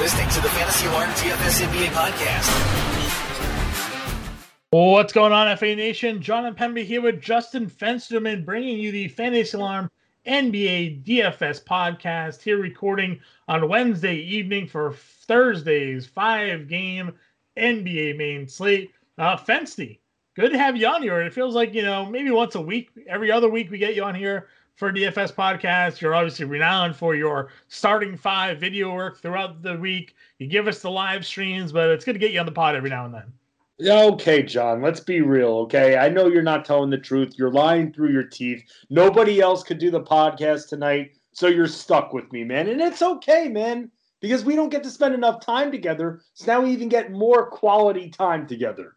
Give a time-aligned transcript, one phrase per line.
[0.00, 2.48] listening to the Fantasy Alarm DFS NBA podcast.
[4.70, 6.22] What's going on, FA Nation?
[6.22, 9.90] John and Pemby here with Justin Fensterman, bringing you the Fantasy Alarm
[10.26, 12.40] NBA DFS podcast.
[12.40, 17.12] Here, recording on Wednesday evening for Thursday's five-game
[17.58, 18.92] NBA main slate.
[19.18, 19.98] Uh, Fensty,
[20.34, 21.20] good to have you on here.
[21.20, 24.04] It feels like you know maybe once a week, every other week we get you
[24.04, 26.00] on here for DFS podcast.
[26.00, 30.14] You're obviously renowned for your starting five video work throughout the week.
[30.38, 32.74] You give us the live streams, but it's good to get you on the pod
[32.74, 33.32] every now and then.
[33.82, 35.96] Okay, John, let's be real, okay?
[35.96, 37.38] I know you're not telling the truth.
[37.38, 38.62] You're lying through your teeth.
[38.90, 42.68] Nobody else could do the podcast tonight, so you're stuck with me, man.
[42.68, 43.90] And it's okay, man,
[44.20, 46.20] because we don't get to spend enough time together.
[46.34, 48.96] So now we even get more quality time together.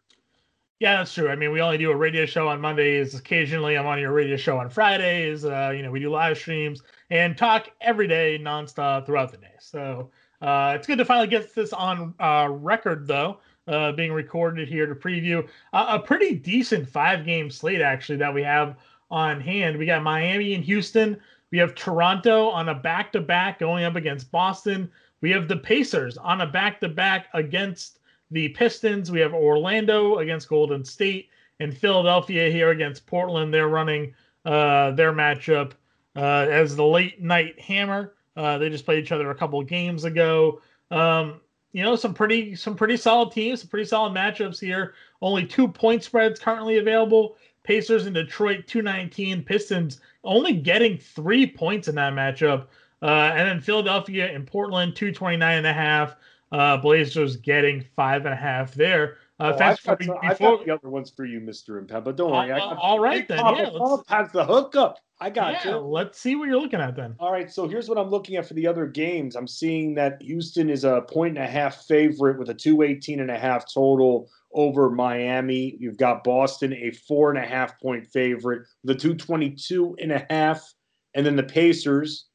[0.80, 1.28] Yeah, that's true.
[1.28, 3.14] I mean, we only do a radio show on Mondays.
[3.14, 5.44] Occasionally, I'm on your radio show on Fridays.
[5.44, 9.54] Uh, you know, we do live streams and talk every day, nonstop throughout the day.
[9.60, 10.10] So
[10.42, 14.86] uh, it's good to finally get this on uh, record, though uh, being recorded here
[14.86, 18.76] to preview a, a pretty decent five game slate, actually, that we have
[19.10, 19.76] on hand.
[19.76, 21.18] We got Miami and Houston.
[21.50, 24.90] We have Toronto on a back to back going up against Boston.
[25.20, 28.00] We have the Pacers on a back to back against
[28.34, 29.12] the Pistons.
[29.12, 31.28] We have Orlando against Golden State
[31.60, 33.54] and Philadelphia here against Portland.
[33.54, 34.12] They're running
[34.44, 35.72] uh, their matchup
[36.16, 38.14] uh, as the late night hammer.
[38.36, 40.60] Uh, they just played each other a couple games ago.
[40.90, 41.40] Um,
[41.72, 44.94] you know some pretty some pretty solid teams, some pretty solid matchups here.
[45.22, 47.36] Only two point spreads currently available.
[47.62, 49.44] Pacers and Detroit 219.
[49.44, 52.66] Pistons only getting three points in that matchup.
[53.00, 56.16] Uh, and then Philadelphia and Portland 229 and a half.
[56.52, 59.18] Uh, Blazers getting five and a half there.
[59.40, 61.84] Uh, oh, I've, got, before, I've got the other ones for you, Mr.
[61.84, 62.52] Impen, but don't worry.
[62.52, 63.38] Uh, all right, then.
[63.38, 64.98] Yeah, let's, has the hookup.
[65.20, 65.76] I got yeah, you.
[65.78, 67.16] Let's see what you're looking at then.
[67.18, 69.34] All right, so here's what I'm looking at for the other games.
[69.34, 73.30] I'm seeing that Houston is a point and a half favorite with a 218 and
[73.30, 75.76] a half total over Miami.
[75.80, 80.26] You've got Boston, a four and a half point favorite with a 222 and a
[80.30, 80.72] half.
[81.14, 82.26] And then the Pacers,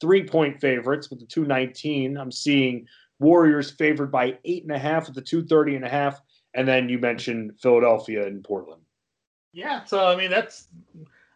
[0.00, 2.16] three point favorites with the 219.
[2.16, 2.86] I'm seeing
[3.24, 6.20] Warriors favored by eight and a half at the 230 and a half.
[6.54, 8.82] And then you mentioned Philadelphia and Portland.
[9.52, 10.68] Yeah, so I mean that's.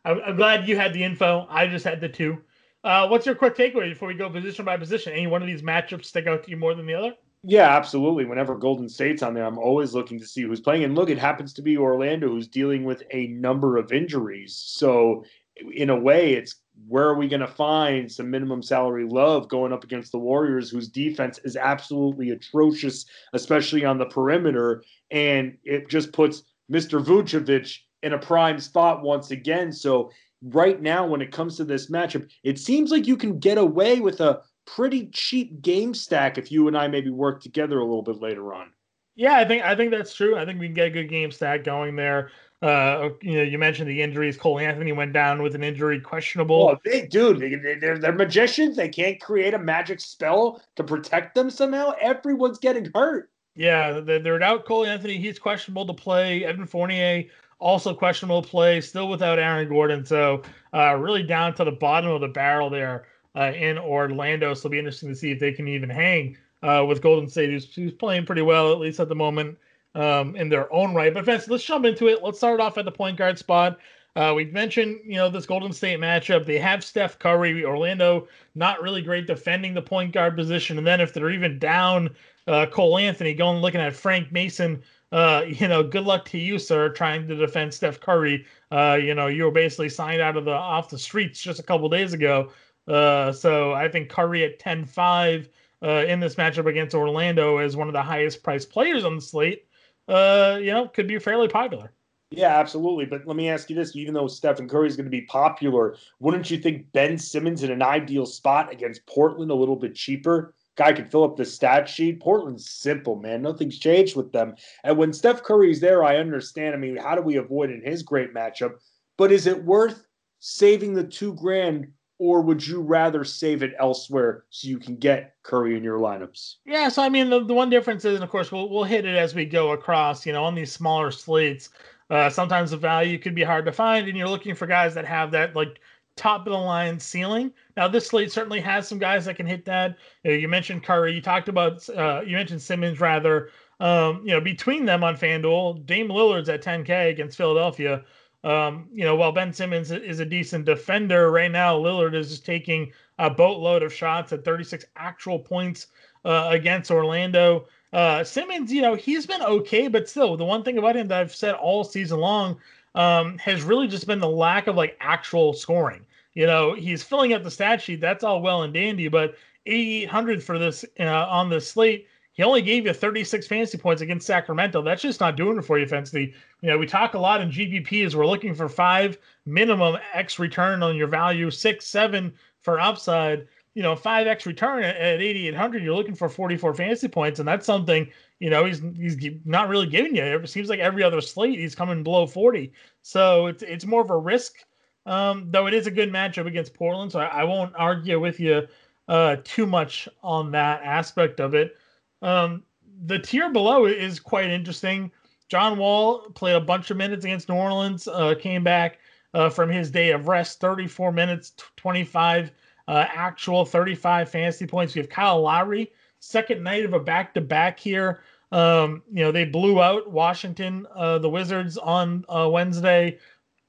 [0.05, 1.47] I'm, I'm glad you had the info.
[1.51, 2.39] I just had the two.
[2.85, 5.13] Uh, what's your quick takeaway before we go position by position?
[5.13, 7.15] Any one of these matchups stick out to you more than the other?
[7.45, 8.25] Yeah, absolutely.
[8.25, 10.85] Whenever Golden State's on there, I'm always looking to see who's playing.
[10.85, 14.55] And look, it happens to be Orlando who's dealing with a number of injuries.
[14.57, 15.25] So,
[15.73, 19.73] in a way, it's where are we going to find some minimum salary love going
[19.73, 24.83] up against the Warriors, whose defense is absolutely atrocious, especially on the perimeter?
[25.11, 27.03] And it just puts Mr.
[27.03, 29.73] Vucevic in a prime spot once again.
[29.73, 30.11] So,
[30.43, 34.01] right now, when it comes to this matchup, it seems like you can get away
[34.01, 38.03] with a pretty cheap game stack if you and I maybe work together a little
[38.03, 38.71] bit later on.
[39.17, 40.37] Yeah, I think I think that's true.
[40.37, 42.31] I think we can get a good game stack going there.
[42.61, 44.37] Uh, you know, you mentioned the injuries.
[44.37, 46.71] Cole Anthony went down with an injury, questionable.
[46.71, 48.77] Oh, they dude, they, they're they're magicians.
[48.77, 51.93] They can't create a magic spell to protect them somehow.
[52.01, 53.31] Everyone's getting hurt.
[53.55, 54.65] Yeah, they're out.
[54.65, 56.45] Cole Anthony, he's questionable to play.
[56.45, 57.25] Evan Fournier
[57.61, 58.81] also questionable to play.
[58.81, 60.43] Still without Aaron Gordon, so
[60.75, 64.53] uh, really down to the bottom of the barrel there uh, in Orlando.
[64.55, 67.51] So it'll be interesting to see if they can even hang uh, with Golden State,
[67.51, 69.57] who's, who's playing pretty well at least at the moment
[69.95, 71.13] um, in their own right.
[71.13, 72.23] But Vince, let's jump into it.
[72.23, 73.79] Let's start off at the point guard spot.
[74.17, 76.45] Uh, we've mentioned, you know, this Golden State matchup.
[76.45, 80.77] They have Steph Curry, Orlando, not really great defending the point guard position.
[80.77, 82.11] And then if they're even down
[82.49, 84.83] uh, Cole Anthony, going looking at Frank Mason,
[85.13, 88.45] uh, you know, good luck to you, sir, trying to defend Steph Curry.
[88.73, 91.63] Uh, you know, you were basically signed out of the off the streets just a
[91.63, 92.51] couple days ago.
[92.89, 95.49] Uh, so I think Curry at 10-5
[95.83, 99.23] uh, in this matchup against Orlando is one of the highest priced players on the
[99.23, 99.68] slate
[100.09, 101.93] uh, you know, could be fairly popular.
[102.31, 103.07] Yeah, absolutely.
[103.07, 105.97] But let me ask you this: even though Stephen Curry is going to be popular,
[106.21, 110.55] wouldn't you think Ben Simmons in an ideal spot against Portland a little bit cheaper?
[110.77, 112.21] Guy could fill up the stat sheet.
[112.21, 113.43] Portland's simple, man.
[113.43, 114.55] Nothing's changed with them.
[114.85, 116.75] And when Steph Curry's there, I understand.
[116.75, 118.75] I mean, how do we avoid in his great matchup?
[119.17, 120.07] But is it worth
[120.39, 121.89] saving the two grand
[122.19, 126.57] or would you rather save it elsewhere so you can get Curry in your lineups?
[126.67, 129.05] Yeah, so I mean, the, the one difference is, and of course, we'll we'll hit
[129.05, 130.27] it as we go across.
[130.27, 131.71] You know, on these smaller slates,
[132.11, 135.05] uh, sometimes the value could be hard to find, and you're looking for guys that
[135.07, 135.81] have that like
[136.17, 137.53] top of the line ceiling.
[137.77, 139.97] Now, this slate certainly has some guys that can hit that.
[140.25, 141.15] You, know, you mentioned Curry.
[141.15, 143.51] You talked about uh, you mentioned Simmons rather.
[143.81, 148.05] Um, you know, between them on FanDuel, Dame Lillard's at 10K against Philadelphia.
[148.45, 152.47] Um, you know, while Ben Simmons is a decent defender right now, Lillard is just
[152.47, 155.89] taking a boatload of shots at 36 actual points
[156.25, 157.67] uh, against Orlando.
[157.93, 161.21] Uh, Simmons, you know, he's been okay, but still, the one thing about him that
[161.21, 162.59] I've said all season long
[162.95, 166.05] um, has really just been the lack of like actual scoring.
[166.35, 168.01] You know, he's filling up the stat sheet.
[168.01, 169.37] That's all well and dandy, but
[169.67, 172.07] 8,800 for this uh, on the slate.
[172.39, 174.81] He only gave you 36 fantasy points against Sacramento.
[174.81, 176.33] That's just not doing it for you, Fensty.
[176.61, 180.39] You know, we talk a lot in GPP as we're looking for five minimum X
[180.39, 182.33] return on your value, six, seven
[182.63, 187.39] for upside you know, 5x return at, at 8,800, you're looking for 44 fantasy points.
[187.39, 188.11] And that's something,
[188.41, 190.25] you know, he's, he's not really giving you.
[190.25, 192.73] It seems like every other slate, he's coming below 40.
[193.03, 194.65] So it's, it's more of a risk,
[195.07, 197.13] um, though it is a good matchup against Portland.
[197.13, 198.67] So I, I won't argue with you
[199.07, 201.77] uh, too much on that aspect of it.
[202.23, 202.63] Um,
[203.05, 205.11] the tier below is quite interesting.
[205.49, 208.99] John Wall played a bunch of minutes against New Orleans, uh, came back
[209.35, 212.51] uh, from his day of rest, 34 minutes, 25
[212.89, 214.95] uh, actual 35 fantasy points.
[214.95, 218.23] We have Kyle Lowry, second night of a back to back here.
[218.51, 223.19] Um, you know, they blew out Washington, uh, the Wizards on uh, Wednesday.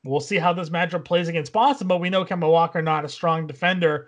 [0.06, 3.10] We'll see how this matchup plays against Boston, but we know Kemba Walker not a
[3.10, 4.08] strong defender.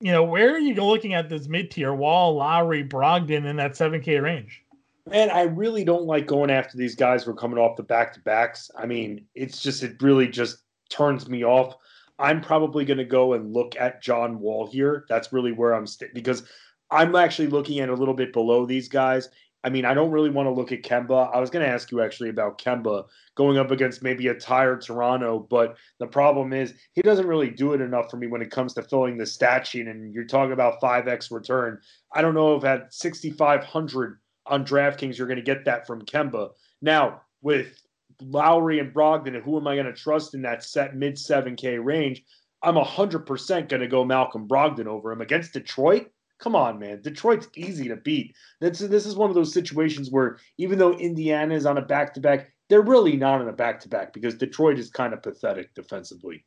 [0.00, 1.94] You know, where are you looking at this mid tier?
[1.94, 4.64] Wall, Lowry, Brogdon in that 7K range?
[5.08, 8.14] Man, I really don't like going after these guys who are coming off the back
[8.14, 8.70] to backs.
[8.76, 10.58] I mean, it's just, it really just
[10.88, 11.74] turns me off.
[12.18, 15.04] I'm probably going to go and look at John Wall here.
[15.08, 16.44] That's really where I'm st- because
[16.90, 19.28] I'm actually looking at a little bit below these guys.
[19.62, 21.34] I mean, I don't really want to look at Kemba.
[21.34, 23.04] I was going to ask you actually about Kemba
[23.34, 27.74] going up against maybe a tired Toronto, but the problem is he doesn't really do
[27.74, 29.86] it enough for me when it comes to filling the stat sheet.
[29.86, 31.78] And you're talking about 5x return.
[32.14, 36.50] I don't know if at 6,500 on DraftKings you're going to get that from Kemba.
[36.80, 37.82] Now, with
[38.22, 42.22] Lowry and Brogdon, who am I going to trust in that set mid 7K range?
[42.62, 46.10] I'm 100% going to go Malcolm Brogdon over him against Detroit.
[46.40, 47.02] Come on, man.
[47.02, 48.34] Detroit's easy to beat.
[48.60, 52.14] This, this is one of those situations where even though Indiana is on a back
[52.14, 55.22] to back, they're really not on a back to back because Detroit is kind of
[55.22, 56.44] pathetic defensively.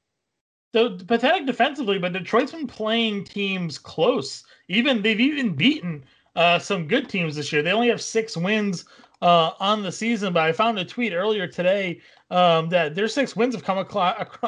[0.74, 4.44] So pathetic defensively, but Detroit's been playing teams close.
[4.69, 6.04] Even they've even beaten
[6.36, 7.62] uh, some good teams this year.
[7.62, 8.86] They only have six wins
[9.22, 12.01] uh, on the season, but I found a tweet earlier today
[12.33, 13.85] um, that their six wins have come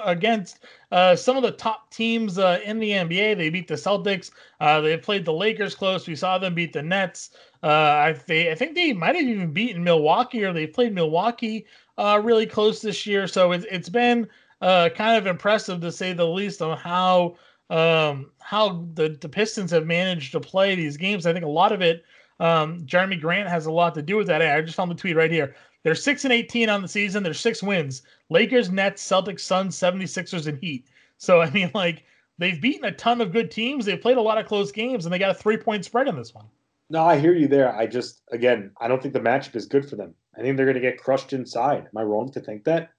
[0.06, 0.60] against
[0.92, 3.38] uh, some of the top teams uh, in the NBA.
[3.38, 4.32] They beat the Celtics.
[4.60, 6.08] Uh, they played the Lakers close.
[6.08, 7.30] We saw them beat the Nets.
[7.62, 11.68] Uh, I, they, I think they might have even beaten Milwaukee, or they played Milwaukee
[12.00, 13.28] uh, really close this year.
[13.28, 14.28] So it's it's been
[14.62, 17.36] kind of impressive to say the least on how
[17.70, 21.28] um, how the, the Pistons have managed to play these games.
[21.28, 22.04] I think a lot of it
[22.40, 24.42] um, Jerami Grant has a lot to do with that.
[24.42, 25.56] I just found the tweet right here.
[25.86, 27.22] They're 6 and 18 on the season.
[27.22, 28.02] They're six wins.
[28.32, 30.88] Lakers, Nets, Celtics, Suns, 76ers, and Heat.
[31.20, 32.06] So, I mean, like,
[32.40, 33.86] they've beaten a ton of good teams.
[33.86, 36.16] They've played a lot of close games, and they got a three point spread in
[36.16, 36.48] this one.
[36.90, 37.76] No, I hear you there.
[37.76, 40.16] I just, again, I don't think the matchup is good for them.
[40.36, 41.86] I think they're going to get crushed inside.
[41.86, 42.90] Am I wrong to think that?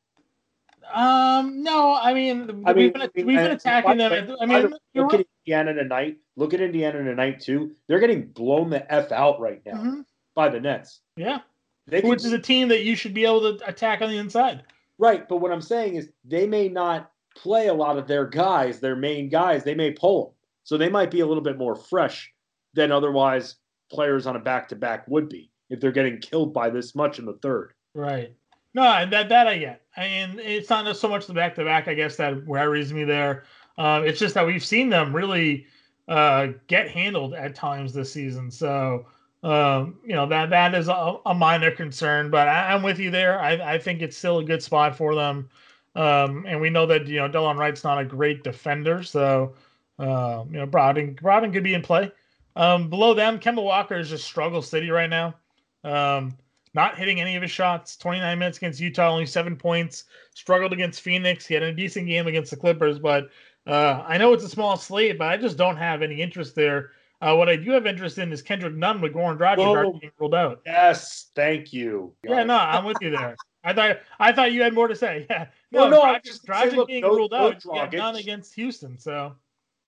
[0.95, 4.37] Um, no, I mean, I mean, we've been, we've been attacking them.
[4.41, 6.19] I mean, look at Indiana tonight.
[6.37, 7.73] Look at Indiana tonight too.
[7.89, 10.01] They're getting blown the f out right now mm-hmm.
[10.37, 11.01] by the Nets.
[11.17, 11.41] Yeah,
[11.87, 14.19] they which can, is a team that you should be able to attack on the
[14.19, 14.63] inside.
[14.99, 18.81] Right, but what I'm saying is they may not play a lot of their guys,
[18.81, 19.63] their main guys.
[19.63, 20.35] They may pull them,
[20.65, 22.33] so they might be a little bit more fresh
[22.75, 23.57] than otherwise
[23.91, 27.19] players on a back to back would be if they're getting killed by this much
[27.19, 27.73] in the third.
[27.95, 28.35] Right.
[28.75, 31.89] No, that that I get, and it's not so much the back to back.
[31.89, 33.45] I guess that worries me there.
[33.79, 35.67] Um, it's just that we've seen them really
[36.09, 38.51] uh, get handled at times this season.
[38.51, 39.07] So
[39.47, 43.13] um, you know that that is a, a minor concern, but I, am with you
[43.13, 43.39] there.
[43.39, 45.49] I, I think it's still a good spot for them.
[45.95, 49.55] Um, and we know that you know Delon Wright's not a great defender, so
[50.01, 52.11] uh, you know Brogdon Brogdon could be in play.
[52.57, 55.37] Um, below them, Kemba Walker is just struggle city right now.
[55.85, 56.37] Um,
[56.75, 57.97] not hitting any of his shots.
[57.97, 60.05] 29 minutes against Utah, only seven points.
[60.35, 61.47] Struggled against Phoenix.
[61.47, 63.31] He had a decent game against the Clippers, but
[63.69, 66.91] uh, I know it's a small slate, but I just don't have any interest there.
[67.21, 70.35] Uh, what I do have interest in is Kendrick Nunn with Goran Dragic being ruled
[70.35, 70.61] out.
[70.67, 72.15] Yes, thank you.
[72.23, 73.37] Yeah, no, I'm with you there.
[73.65, 75.27] I thought I thought you had more to say.
[75.73, 77.61] Yeah, no, no, Dragic, just Dragic say, look, being no, ruled no out.
[77.61, 77.99] Dragic.
[77.99, 79.35] Nunn against Houston, so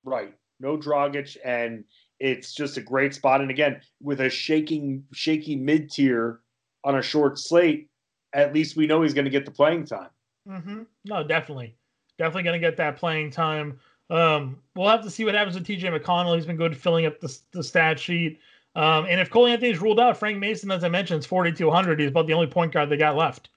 [0.05, 1.85] right, no Dragic, and
[2.19, 3.41] it's just a great spot.
[3.41, 6.41] And again, with a shaking, shaky mid tier
[6.83, 7.89] on a short slate,
[8.33, 10.11] at least we know he's going to get the playing time.
[10.49, 10.83] Mm-hmm.
[11.05, 11.77] No, definitely,
[12.19, 13.79] definitely going to get that playing time.
[14.11, 16.35] Um, we'll have to see what happens with TJ McConnell.
[16.35, 18.38] He's been good filling up the, the stat sheet.
[18.75, 22.00] Um, and if Cole Anthony's ruled out, Frank Mason, as I mentioned, is 4,200.
[22.00, 23.50] He's about the only point guard they got left.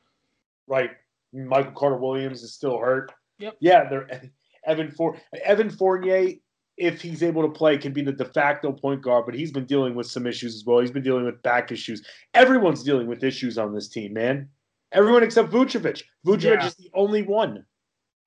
[0.68, 0.92] Right.
[1.34, 3.12] Michael Carter Williams is still hurt.
[3.40, 3.58] Yep.
[3.60, 4.22] Yeah, they're
[4.66, 6.36] Evan For Evan Fournier
[6.78, 9.66] if he's able to play, can be the de facto point guard, but he's been
[9.66, 10.80] dealing with some issues as well.
[10.80, 12.04] He's been dealing with back issues.
[12.34, 14.50] Everyone's dealing with issues on this team, man.
[14.92, 16.02] Everyone except Vucevic.
[16.26, 16.66] Vucevic Yeah.
[16.66, 17.66] is the only one.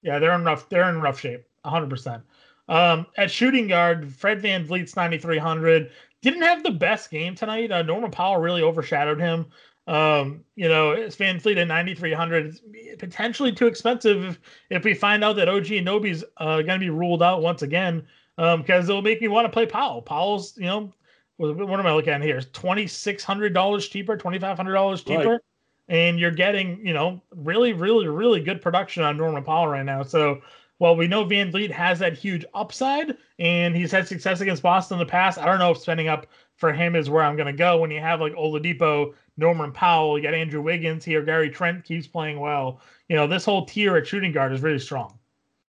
[0.03, 0.69] Yeah, they're in rough.
[0.69, 1.91] They're in rough shape, 100.
[1.91, 2.23] percent
[2.69, 5.91] Um, at shooting guard, Fred VanVleet's 9,300
[6.23, 7.71] didn't have the best game tonight.
[7.71, 9.47] Uh, Norman Powell really overshadowed him.
[9.87, 12.63] Um, you know, Van Vliet at 9,300 is
[12.99, 14.41] potentially too expensive if,
[14.71, 18.07] if we find out that OG Anunoby's uh, going to be ruled out once again
[18.37, 20.01] because it'll make me want to play Powell.
[20.01, 20.91] Powell's, you know,
[21.37, 22.41] what am I looking at here?
[22.41, 25.19] Twenty six hundred dollars cheaper, twenty five hundred dollars Right.
[25.19, 25.41] cheaper,
[25.89, 30.03] and you're getting, you know, really, really, really good production on Norman Powell right now.
[30.03, 30.41] So
[30.79, 35.07] while we know VanVleet has that huge upside and he's had success against Boston in
[35.07, 36.27] the past, I don't know if spending up
[36.57, 37.79] for him is where I'm going to go.
[37.79, 42.07] When you have like Oladipo, Norman Powell, you got Andrew Wiggins here, Gary Trent keeps
[42.07, 42.81] playing well.
[43.09, 45.19] You know, this whole tier at shooting guard is really strong.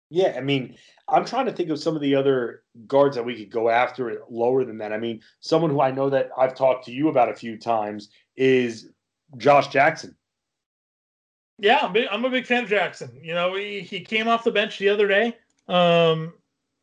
[0.09, 0.75] Yeah, I mean,
[1.07, 4.21] I'm trying to think of some of the other guards that we could go after
[4.29, 4.91] lower than that.
[4.91, 8.09] I mean, someone who I know that I've talked to you about a few times
[8.35, 8.89] is
[9.37, 10.15] Josh Jackson.
[11.61, 13.11] Yeah, I'm, big, I'm a big fan of Jackson.
[13.21, 15.37] You know, he, he came off the bench the other day
[15.67, 16.33] um,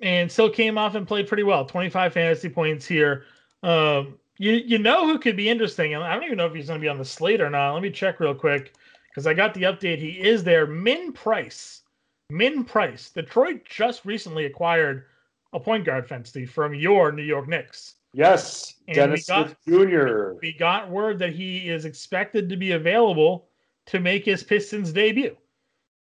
[0.01, 1.65] and still came off and played pretty well.
[1.65, 3.25] 25 fantasy points here.
[3.65, 6.69] Um, you you know who could be interesting, and I don't even know if he's
[6.69, 7.73] going to be on the slate or not.
[7.75, 8.73] Let me check real quick
[9.11, 9.99] because I got the update.
[9.99, 10.65] He is there.
[10.65, 11.83] Min Price,
[12.31, 13.11] Min Price.
[13.11, 15.07] Detroit just recently acquired
[15.53, 17.97] a point guard fantasy from your New York Knicks.
[18.15, 20.33] Yes, And Dennis we got- Smith Jr.
[20.41, 23.48] We got word that he is expected to be available
[23.89, 25.37] to make his Pistons debut.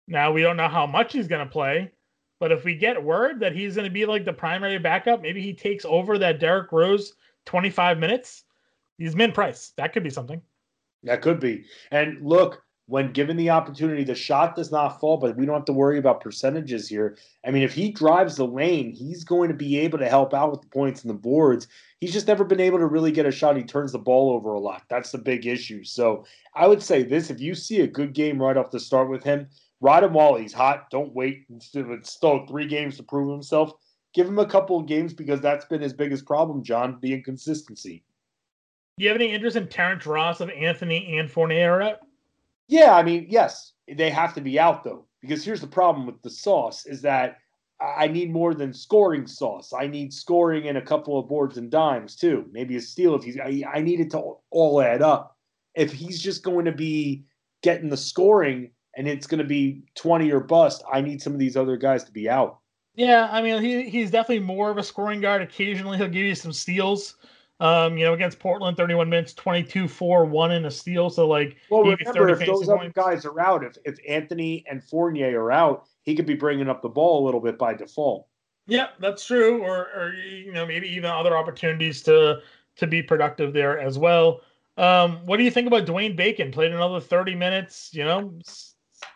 [0.07, 1.91] Now we don't know how much he's going to play,
[2.41, 5.43] but if we get word that he's going to be like the primary backup, maybe
[5.43, 7.15] he takes over that Derrick Rose
[7.47, 8.45] 25 minutes.
[8.99, 9.73] He's min price.
[9.77, 10.41] That could be something.
[11.03, 11.65] That could be.
[11.91, 15.65] And look, when given the opportunity, the shot does not fall, but we don't have
[15.67, 17.17] to worry about percentages here.
[17.47, 20.51] I mean, if he drives the lane, he's going to be able to help out
[20.51, 21.69] with the points and the boards.
[22.01, 23.57] He's just never been able to really get a shot.
[23.57, 24.83] He turns the ball over a lot.
[24.89, 25.85] That's the big issue.
[25.85, 26.25] So
[26.55, 29.23] I would say this if you see a good game right off the start with
[29.23, 29.49] him,
[29.81, 30.91] ride him while he's hot.
[30.91, 31.47] Don't wait.
[31.51, 33.73] It's still three games to prove himself.
[34.13, 38.03] Give him a couple of games because that's been his biggest problem, John, the inconsistency.
[38.99, 41.97] Do you have any interest in Terrence Ross of Anthony and Fournier?
[42.73, 46.23] Yeah, I mean, yes, they have to be out though, because here's the problem with
[46.23, 47.37] the sauce is that
[47.79, 49.75] I I need more than scoring sauce.
[49.79, 52.47] I need scoring and a couple of boards and dimes too.
[52.51, 53.39] Maybe a steal if he's.
[53.39, 55.37] I, I need it to all add up.
[55.75, 57.25] If he's just going to be
[57.63, 61.39] getting the scoring and it's going to be twenty or bust, I need some of
[61.39, 62.61] these other guys to be out.
[62.95, 65.43] Yeah, I mean he he's definitely more of a scoring guard.
[65.43, 67.17] Occasionally he'll give you some steals.
[67.63, 71.09] Um, you know, against Portland, 31 minutes, 22, 4, 1 in a steal.
[71.11, 72.95] So like Well, remember 30 if those other points.
[72.97, 76.83] guys are out, if if Anthony and Fournier are out, he could be bringing up
[76.83, 78.27] the ball a little bit by default.
[78.67, 79.63] Yeah, that's true.
[79.63, 82.41] Or, or you know, maybe even other opportunities to
[82.77, 84.41] to be productive there as well.
[84.77, 86.51] Um, what do you think about Dwayne Bacon?
[86.51, 87.91] Played another 30 minutes.
[87.93, 88.39] You know,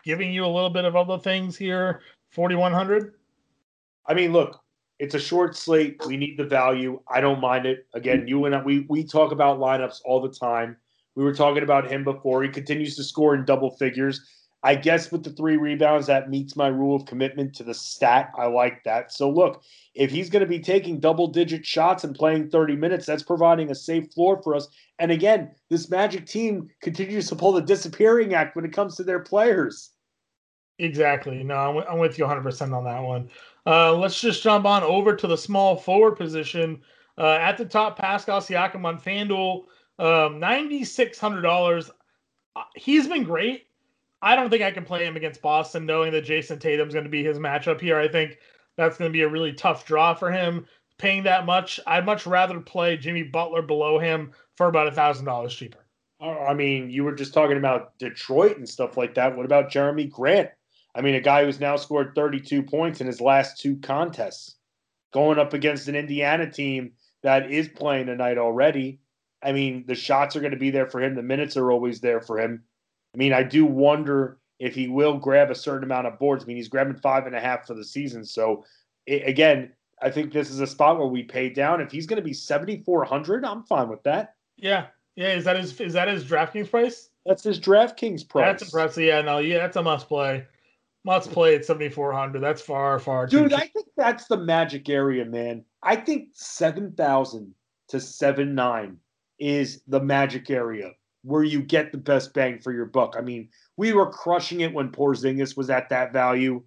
[0.05, 2.01] giving you a little bit of other things here.
[2.29, 3.13] 4100.
[4.05, 4.61] I mean, look,
[4.99, 6.01] it's a short slate.
[6.05, 6.99] We need the value.
[7.07, 7.85] I don't mind it.
[7.93, 10.77] Again, you and I, we we talk about lineups all the time.
[11.15, 12.43] We were talking about him before.
[12.43, 14.21] He continues to score in double figures.
[14.63, 18.31] I guess with the three rebounds, that meets my rule of commitment to the stat.
[18.37, 19.11] I like that.
[19.11, 19.61] So look,
[19.93, 23.69] if he's going to be taking double digit shots and playing 30 minutes, that's providing
[23.69, 24.67] a safe floor for us.
[24.99, 29.03] And again, this Magic team continues to pull the disappearing act when it comes to
[29.03, 29.91] their players.
[30.79, 31.43] Exactly.
[31.43, 33.29] No, I'm, with- I'm with you 100% on that one.
[33.65, 36.81] Uh, let's just jump on over to the small forward position.
[37.17, 39.63] Uh, at the top, Pascal Siakam on FanDuel,
[39.99, 41.89] um, $9,600.
[42.55, 43.63] Uh, He's been great.
[44.21, 47.09] I don't think I can play him against Boston, knowing that Jayson Tatum's going to
[47.09, 47.97] be his matchup here.
[47.99, 48.37] I think
[48.75, 50.65] that's going to be a really tough draw for him.
[50.97, 55.25] Paying that much, I'd much rather play Jimmy Butler below him for about a thousand
[55.25, 55.85] dollars cheaper.
[56.19, 59.35] Uh, I mean, you were just talking about Detroit and stuff like that.
[59.37, 60.49] What about Jerami Grant?
[60.95, 64.55] I mean, a guy who's now scored 32 points in his last two contests,
[65.13, 68.99] going up against an Indiana team that is playing tonight already.
[69.43, 71.15] I mean, the shots are going to be there for him.
[71.15, 72.63] The minutes are always there for him.
[73.13, 76.43] I mean, I do wonder if he will grab a certain amount of boards.
[76.43, 78.25] I mean, he's grabbing five and a half for the season.
[78.25, 78.65] So,
[79.07, 81.81] i again, I think this is a spot where we pay down.
[81.81, 84.35] If he's going to be 7,400, I'm fine with that.
[84.57, 85.33] Yeah, yeah.
[85.33, 85.79] Is that his?
[85.79, 87.09] Is that his DraftKings price?
[87.25, 88.45] That's his DraftKings price.
[88.45, 89.03] That's impressive.
[89.03, 90.45] Yeah, no, yeah, that's a must play.
[91.07, 92.41] Must play at 7,400.
[92.41, 93.53] That's far, far Dude.
[93.53, 95.63] I think that's the magic area, man.
[95.81, 97.55] I think 7,000
[97.87, 98.97] to 7 9
[99.39, 103.15] is the magic area where you get the best bang for your buck.
[103.17, 103.47] I mean,
[103.77, 106.61] we were crushing it when Porzingis was at that value.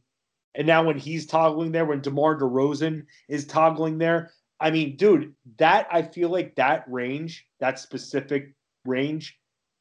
[0.55, 5.35] And now when he's toggling there, when DeMar DeRozan is toggling there, I mean, dude,
[5.59, 8.55] that I feel like that range, that specific
[8.87, 9.39] range,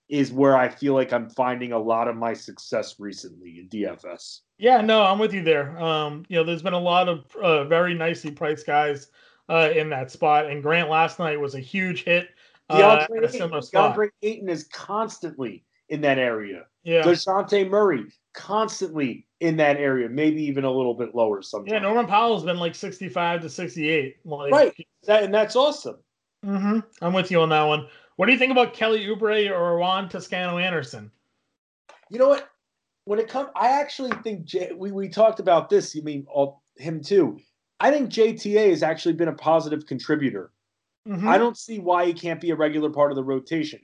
[0.10, 4.40] is where I feel like I'm finding a lot of my success recently in DFS.
[4.58, 5.80] Yeah, no, I'm with you there.
[5.80, 9.08] Um, you know, there's been a lot of uh, very nicely priced guys
[9.50, 12.30] uh, in that spot, and Grant last night was a huge hit.
[12.70, 16.66] Uh, DeAndre, Ayton, is constantly in that area.
[16.84, 17.04] Yeah.
[17.04, 21.72] Dejounte Murray constantly in that area, maybe even a little bit lower sometimes.
[21.72, 24.18] Yeah, Norman Powell's been like 65 to 68.
[24.26, 24.88] Like, right.
[25.06, 25.98] That, and that's awesome.
[26.46, 26.80] Mm-hmm.
[27.02, 27.88] I'm with you on that one.
[28.20, 31.10] What do you think about Kelly Oubre or Juan Toscano Anderson?
[32.10, 32.50] You know what?
[33.06, 35.96] When it comes, I actually think J, we we talked about this.
[35.96, 37.40] You mean all, him too?
[37.80, 40.52] I think JTA has actually been a positive contributor.
[41.08, 41.30] Mm-hmm.
[41.30, 43.80] I don't see why he can't be a regular part of the rotation.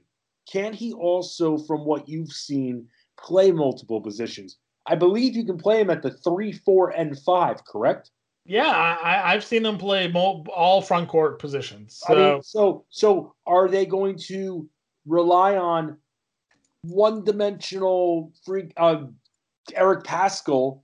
[0.52, 4.58] Can he also, from what you've seen, play multiple positions?
[4.86, 7.64] I believe you can play him at the three, four, and five.
[7.64, 8.12] Correct?
[8.46, 12.04] Yeah, I, have seen them play all front court positions.
[12.06, 12.14] So.
[12.14, 14.70] I mean, so, so are they going to
[15.08, 15.98] rely on
[16.84, 19.06] one-dimensional freak uh,
[19.74, 20.82] Eric Paschall,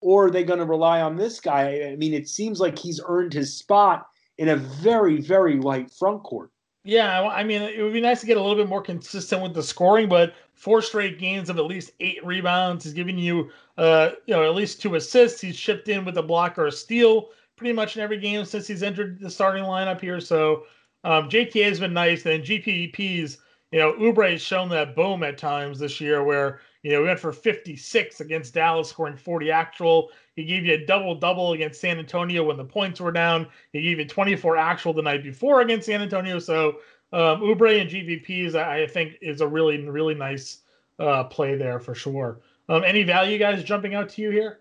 [0.00, 1.90] or are they going to rely on this guy?
[1.92, 4.06] I mean, it seems like he's earned his spot
[4.38, 6.50] in a very, very light front court.
[6.82, 9.52] Yeah, I mean, it would be nice to get a little bit more consistent with
[9.54, 12.84] the scoring, but four straight games of at least eight rebounds.
[12.84, 15.40] He's giving you, uh, you know, at least two assists.
[15.42, 18.66] He's shipped in with a block or a steal pretty much in every game since
[18.66, 20.18] he's entered the starting lineup here.
[20.20, 20.64] So
[21.04, 22.24] um, JTA has been nice.
[22.24, 23.36] And GPPs,
[23.72, 27.08] you know, Oubre has shown that boom at times this year where you know, we
[27.08, 30.10] went for 56 against Dallas, scoring 40 actual.
[30.34, 33.46] He gave you a double double against San Antonio when the points were down.
[33.72, 36.38] He gave you 24 actual the night before against San Antonio.
[36.38, 36.78] So
[37.12, 40.62] um, Oubre and GPPs, I think, is a really, really nice
[40.98, 42.40] uh, play there for sure.
[42.68, 44.60] Um, any value guys jumping out to you here?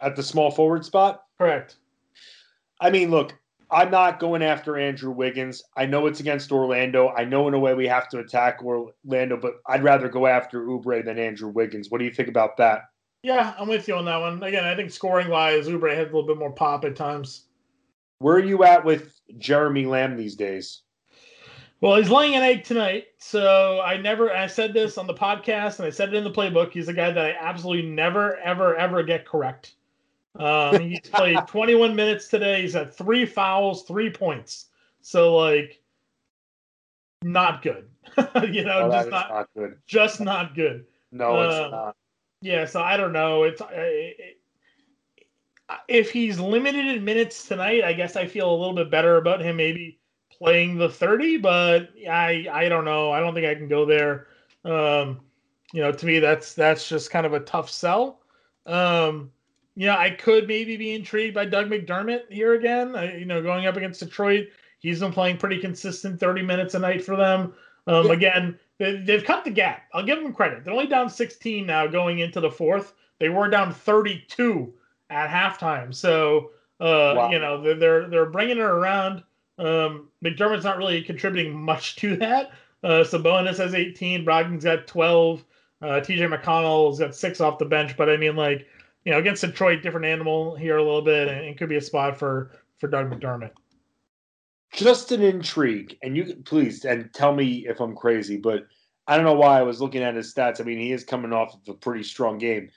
[0.00, 1.24] At the small forward spot?
[1.38, 1.76] Correct.
[2.80, 3.34] I mean, look,
[3.74, 5.64] I'm not going after Andrew Wiggins.
[5.76, 7.08] I know it's against Orlando.
[7.08, 10.64] I know in a way we have to attack Orlando, but I'd rather go after
[10.64, 11.90] Oubre than Andrew Wiggins.
[11.90, 12.82] What do you think about that?
[13.24, 14.40] Yeah, I'm with you on that one.
[14.44, 17.46] Again, I think scoring wise, Oubre has a little bit more pop at times.
[18.20, 20.82] Where are you at with Jeremy Lamb these days?
[21.80, 23.06] Well, he's laying an egg tonight.
[23.18, 26.30] So I never, I said this on the podcast and I said it in the
[26.30, 26.70] playbook.
[26.70, 29.74] He's a guy that I absolutely never, ever, ever get correct.
[30.38, 32.62] Um, he's played 21 minutes today.
[32.62, 34.66] He's had three fouls, three points.
[35.00, 35.80] So like,
[37.22, 37.88] not good.
[38.50, 39.78] you know, just not, not, good.
[39.86, 40.86] Just not good.
[41.12, 41.96] No, it's uh, not.
[42.40, 43.44] Yeah, so I don't know.
[43.44, 44.38] It's it,
[45.88, 49.40] if he's limited in minutes tonight, I guess I feel a little bit better about
[49.40, 49.98] him maybe
[50.30, 53.12] playing the 30, but I I don't know.
[53.12, 54.26] I don't think I can go there.
[54.64, 55.20] Um,
[55.72, 58.20] you know, to me that's that's just kind of a tough sell.
[58.66, 59.30] Um,
[59.76, 62.94] you know, I could maybe be intrigued by Doug McDermott here again.
[62.94, 66.78] I, you know, going up against Detroit, he's been playing pretty consistent, 30 minutes a
[66.78, 67.54] night for them.
[67.86, 68.12] Um, yeah.
[68.12, 69.82] Again, they, they've cut the gap.
[69.92, 70.64] I'll give them credit.
[70.64, 72.94] They're only down 16 now going into the fourth.
[73.18, 74.72] They were down 32
[75.10, 75.94] at halftime.
[75.94, 77.30] So, uh, wow.
[77.30, 79.22] you know, they're, they're, they're bringing it around.
[79.58, 82.52] Um, McDermott's not really contributing much to that.
[82.82, 84.24] Uh, Sabonis has 18.
[84.24, 85.44] Brogdon's got 12.
[85.82, 87.96] Uh, TJ McConnell's got six off the bench.
[87.96, 88.66] But I mean, like,
[89.04, 91.80] you know, against Detroit, different animal here a little bit, and it could be a
[91.80, 93.52] spot for for Doug McDermott.
[94.72, 98.66] Just an intrigue, and you please and tell me if I'm crazy, but
[99.06, 100.60] I don't know why I was looking at his stats.
[100.60, 102.70] I mean, he is coming off of a pretty strong game.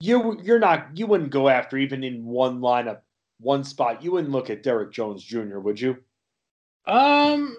[0.00, 3.00] You you're not you wouldn't go after even in one lineup,
[3.38, 4.02] one spot.
[4.02, 5.60] You wouldn't look at Derrick Jones Jr.
[5.60, 5.96] Would you?
[6.86, 7.56] Um,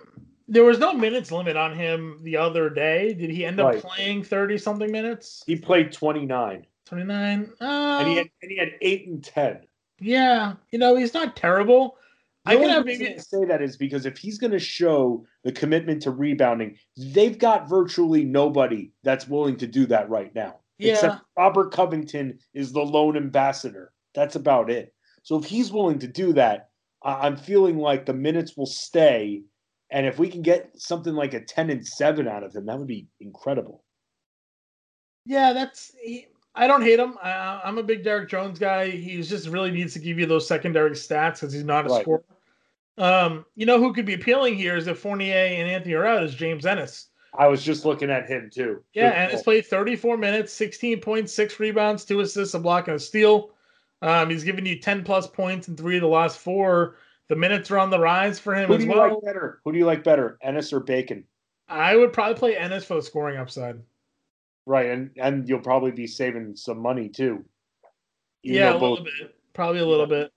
[0.50, 3.14] there was no minutes limit on him the other day.
[3.14, 3.82] Did he end up right.
[3.82, 5.42] playing thirty something minutes?
[5.48, 6.68] He played twenty nine.
[6.88, 7.52] 29.
[7.62, 9.62] Uh, and he had and he had eight and ten.
[10.00, 11.98] Yeah, you know he's not terrible.
[12.46, 16.02] The I can maybe say that is because if he's going to show the commitment
[16.02, 20.60] to rebounding, they've got virtually nobody that's willing to do that right now.
[20.78, 20.94] Yeah.
[20.94, 23.94] Except Robert Covington is the lone ambassador.
[24.14, 24.94] That's about it.
[25.24, 26.70] So if he's willing to do that,
[27.02, 29.44] I'm feeling like the minutes will stay.
[29.90, 32.78] And if we can get something like a 10 and 7 out of him, that
[32.78, 33.84] would be incredible.
[35.26, 35.94] Yeah, that's
[36.56, 37.18] I don't hate him.
[37.22, 38.90] I, am a big Derrick Jones guy.
[38.90, 42.02] He just really needs to give you those secondary stats because he's not a right.
[42.02, 42.24] scorer.
[42.98, 46.24] Um, you know who could be appealing here is if Fournier and Anthony are out
[46.24, 47.08] is James Ennis.
[47.36, 48.84] I was just looking at him too.
[48.94, 53.50] Yeah, Good Ennis played 34 minutes, 16.6 rebounds, two assists, a block, and a steal.
[54.04, 56.98] Um, he's given you 10 plus points in three of the last four.
[57.30, 59.16] The minutes are on the rise for him Who as well.
[59.16, 59.62] Like better?
[59.64, 61.24] Who do you like better, Ennis or Bacon?
[61.68, 63.82] I would probably play Ennis for the scoring upside.
[64.66, 67.46] Right, and and you'll probably be saving some money too.
[68.44, 70.32] Even yeah, a though little bit, probably a little bit.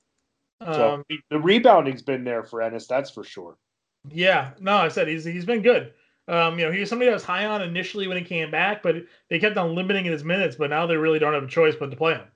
[0.73, 3.59] So Um, the rebounding's been there for Ennis, that's for sure.
[4.11, 5.93] yeah, no, I said he's he's been good.
[6.29, 8.83] Um, you know, he was somebody I was high on initially when he came back,
[8.83, 8.97] but
[9.31, 10.57] they kept on limiting his minutes.
[10.57, 12.27] But now they really don't have a choice but to play him.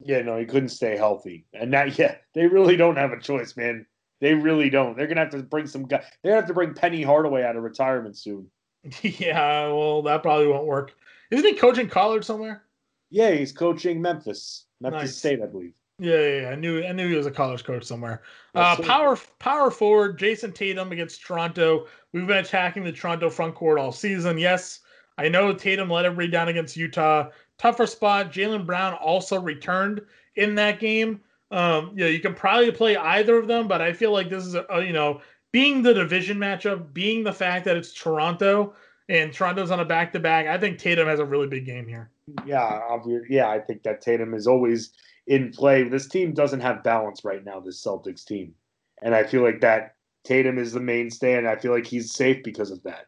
[0.00, 3.56] Yeah, no, he couldn't stay healthy, and that yeah, they really don't have a choice,
[3.56, 3.86] man.
[4.20, 4.96] They really don't.
[4.96, 6.04] They're gonna have to bring some guy.
[6.22, 8.50] They're gonna have to bring Penny Hardaway out of retirement soon.
[9.02, 10.92] yeah, well, that probably won't work.
[11.30, 12.62] Isn't he coaching college somewhere?
[13.10, 15.16] Yeah, he's coaching Memphis, Memphis Nice.
[15.16, 15.74] State, I believe.
[15.98, 18.22] Yeah, yeah, yeah, I knew I knew he was a college coach somewhere.
[18.54, 21.86] Uh, power power forward Jayson Tatum against Toronto.
[22.12, 24.36] We've been attacking the Toronto front court all season.
[24.36, 24.80] Yes,
[25.16, 27.30] I know Tatum let everybody down against Utah.
[27.56, 28.30] Tougher spot.
[28.30, 30.02] Jaylen Brown also returned
[30.34, 31.22] in that game.
[31.50, 34.44] Um, you know, you can probably play either of them, but I feel like this
[34.44, 38.74] is a, a you know being the division matchup, being the fact that it's Toronto
[39.08, 40.46] and Toronto's on a back to back.
[40.46, 42.10] I think Tatum has a really big game here.
[42.44, 42.80] Yeah,
[43.28, 44.92] yeah, I think that Tatum is always
[45.26, 45.84] in play.
[45.84, 48.54] This team doesn't have balance right now, this Celtics team.
[49.02, 52.42] And I feel like that Tatum is the mainstay, and I feel like he's safe
[52.42, 53.06] because of that.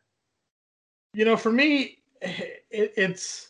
[1.15, 3.49] you know, for me, it, it's.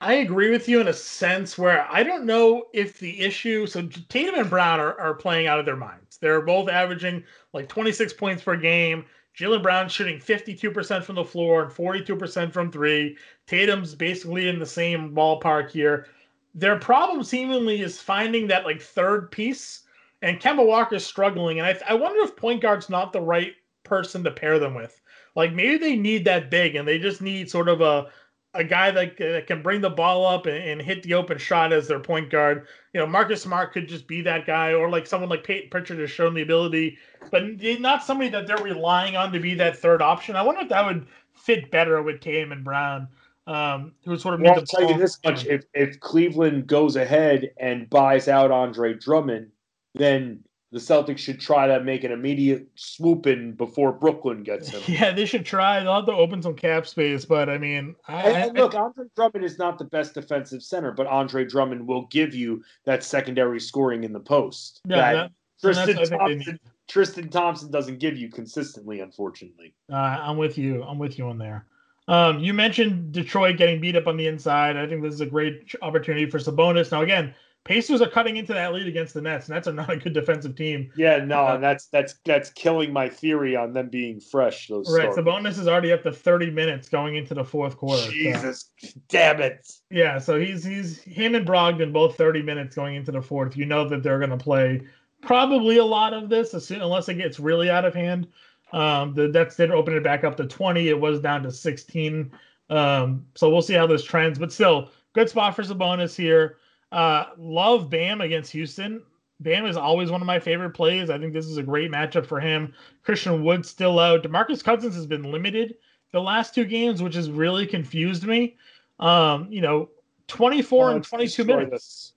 [0.00, 3.66] I agree with you in a sense where I don't know if the issue.
[3.66, 6.18] So Tatum and Brown are, are playing out of their minds.
[6.18, 9.06] They're both averaging like 26 points per game.
[9.36, 13.16] Jaylen Brown shooting 52% from the floor and 42% from three.
[13.46, 16.06] Tatum's basically in the same ballpark here.
[16.54, 19.84] Their problem seemingly is finding that like third piece,
[20.22, 21.60] and Kemba Walker's struggling.
[21.60, 23.52] And I, I wonder if point guard's not the right
[23.84, 25.00] person to pair them with.
[25.36, 28.10] Like maybe they need that big, and they just need sort of a
[28.54, 31.72] a guy that, that can bring the ball up and, and hit the open shot
[31.72, 32.66] as their point guard.
[32.94, 35.98] You know, Marcus Smart could just be that guy, or like someone like Payton Pritchard
[35.98, 36.98] has shown the ability,
[37.30, 37.42] but
[37.80, 40.34] not somebody that they're relying on to be that third option.
[40.34, 43.08] I wonder if that would fit better with Tatum and Brown,
[43.46, 47.50] um, who sort of Well, I'll tell you this much: if if Cleveland goes ahead
[47.58, 49.50] and buys out Andre Drummond,
[49.94, 54.82] then the Celtics should try to make an immediate swoop in before Brooklyn gets him.
[54.86, 55.80] Yeah, they should try.
[55.80, 59.06] They'll have to open some cap space, but I mean, I, And, and look, Andre
[59.16, 63.60] Drummond is not the best defensive center, but Andre Drummond will give you that secondary
[63.60, 64.80] scoring in the post.
[64.86, 68.30] yeah, that that, Tristan that's what I think they Thompson, Tristan Thompson doesn't give you
[68.30, 69.74] consistently, unfortunately.
[69.90, 70.82] Uh, I'm with you.
[70.82, 71.66] I'm with you on there.
[72.08, 74.76] Um, you mentioned Detroit getting beat up on the inside.
[74.78, 76.90] I think this is a great opportunity for Sabonis.
[76.90, 79.46] Now, again, Pacers are cutting into that lead against the Nets.
[79.48, 80.90] and Nets are not a good defensive team.
[80.96, 84.68] Yeah, no, Uh, and that's that's that's killing my theory on them being fresh.
[84.68, 85.12] Those Right.
[85.12, 85.24] starters.
[85.24, 88.00] Sabonis is already up to 30 minutes going into the fourth quarter.
[88.02, 88.70] so- Jesus,
[89.08, 89.70] damn it!
[89.90, 90.18] yeah.
[90.18, 93.54] So he's he's him and Brogdon both 30 minutes going into the fourth.
[93.56, 94.80] You know that they're going to play
[95.20, 98.28] probably a lot of this, as soon, unless it gets really out of hand.
[98.72, 100.88] Um, the Nets did open it back up to 20.
[100.88, 102.30] It was down to 16.
[102.70, 106.56] Um, so we'll see how this trends, but still, good spot for Sabonis here.
[106.90, 109.02] Uh, love Bam against Houston.
[109.40, 111.10] Bam is always one of my favorite plays.
[111.10, 112.72] I think this is a great matchup for him.
[113.04, 114.22] Christian Wood still out.
[114.22, 115.76] Demarcus Cousins has been limited
[116.12, 118.56] the last two games, which has really confused me.
[118.98, 119.90] Um, you know,
[120.26, 121.70] 24 and 22 minutes.
[121.70, 122.12] this.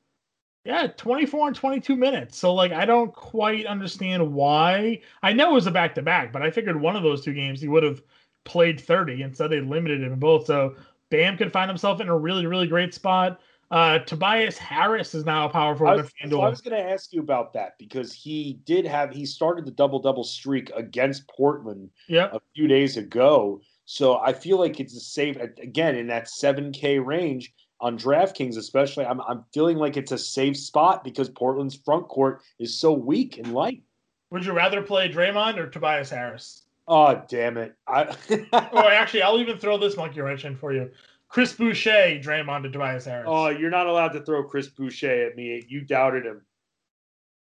[0.64, 2.38] Yeah, 24 and 22 minutes.
[2.38, 5.02] So like I don't quite understand why.
[5.24, 7.34] I know it was a back to back, but I figured one of those two
[7.34, 8.02] games he would have
[8.44, 10.46] played 30 instead so they limited him both.
[10.46, 10.76] So
[11.10, 13.42] Bam could find himself in a really, really great spot.
[13.72, 17.14] Uh Tobias Harris is now a power I was, so I was going to ask
[17.14, 21.90] you about that because he did have he started the double double streak against Portland
[22.10, 22.34] Yep.
[22.34, 23.62] a few days ago.
[23.86, 28.58] So I feel like it's a safe again in that seven K range on DraftKings,
[28.58, 29.06] especially.
[29.06, 33.38] I'm I'm feeling like it's a safe spot because Portland's front court is so weak
[33.38, 33.84] and light.
[34.32, 36.64] Would you rather play Draymond or Tobias Harris?
[36.88, 37.74] Oh damn it!
[37.88, 38.04] I
[38.74, 40.92] Or actually, I'll even throw this monkey wrench in for you.
[41.32, 43.26] Chris Boucher, Draymond to Tobias Harris.
[43.28, 45.66] oh, you're not allowed to throw Chris Boucher at me.
[45.68, 46.42] You doubted him.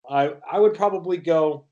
[0.08, 1.64] I I would probably go.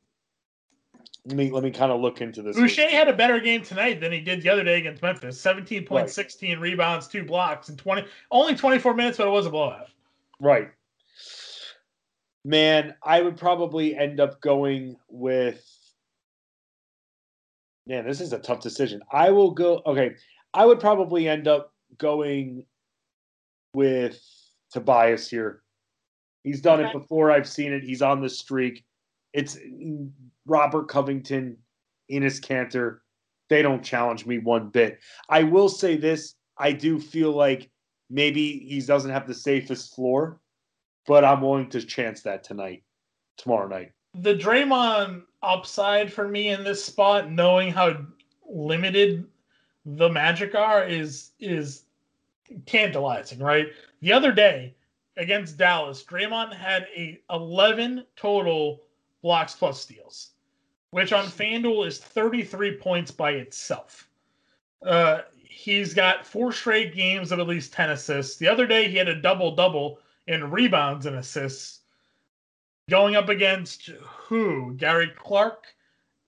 [1.27, 2.57] Let me let me kind of look into this.
[2.57, 5.41] Boucher had a better game tonight than he did the other day against Memphis.
[5.41, 9.51] 17 points, 16 rebounds, two blocks, and 20 only 24 minutes, but it was a
[9.51, 9.89] blowout.
[10.41, 10.71] Right.
[12.45, 15.65] Man, I would probably end up going with.
[17.87, 19.03] Man, this is a tough decision.
[19.13, 19.83] I will go.
[19.87, 20.17] Okay.
[20.53, 22.65] I would probably end up going
[23.75, 24.21] with
[24.73, 25.63] Tobias here.
[26.45, 26.89] He's done Okay.
[26.91, 27.31] it before.
[27.31, 27.83] I've seen it.
[27.83, 28.85] He's on the streak.
[29.33, 29.59] It's
[30.47, 31.59] Robert Covington,
[32.11, 33.01] Enes Kanter.
[33.49, 34.99] They don't challenge me one bit.
[35.29, 37.71] I will say this I do feel like
[38.11, 40.41] maybe he doesn't have the safest floor,
[41.07, 42.83] but I'm willing to chance that tonight,
[43.37, 43.93] tomorrow night.
[44.15, 47.97] The Draymond upside for me in this spot, knowing how
[48.51, 49.27] limited
[49.97, 51.85] the Magic are, is is
[52.67, 53.69] tantalizing, right?
[54.01, 54.75] The other day,
[55.17, 58.83] against Dallas, Draymond had a 11 total
[59.23, 60.31] blocks plus steals,
[60.91, 64.09] which on FanDuel is 33 points by itself.
[64.83, 68.37] Uh, he's got four straight games of at least 10 assists.
[68.37, 71.81] The other day, he had a double double in rebounds and assists.
[72.91, 74.75] Going up against who?
[74.75, 75.67] Gary Clark,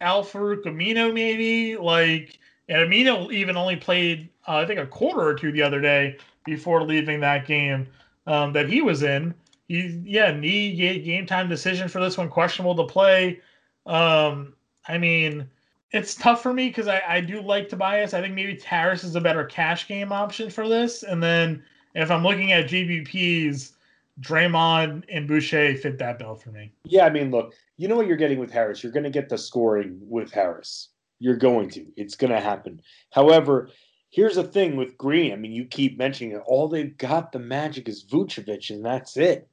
[0.01, 1.77] Al-Farouq Aminu, maybe?
[1.77, 2.39] Like,
[2.71, 6.17] and Aminu even only played, uh, I think, a quarter or two the other day
[6.45, 7.89] before leaving that game
[8.29, 9.35] um, that he was in.
[9.67, 13.41] He, yeah, knee game time decision for this one, questionable to play.
[13.87, 14.55] Um,
[14.87, 15.51] I mean,
[15.91, 18.15] it's tough for me because I, I do like Tobias.
[18.15, 21.03] I think maybe Harris is a better cash game option for this.
[21.03, 23.73] And then if I'm looking at GPPs,
[24.21, 26.73] Draymond and Boucher fit that bill for me.
[26.85, 28.83] Yeah, I mean, look, you know what you're getting with Harris.
[28.83, 30.91] You're going to get the scoring with Harris.
[31.21, 31.87] You're going to.
[31.97, 32.81] It's going to happen.
[33.13, 33.71] However,
[34.09, 35.33] here's the thing with Green.
[35.33, 36.43] I mean, you keep mentioning it.
[36.47, 39.49] All they've got the magic is Vucevic, and that's it.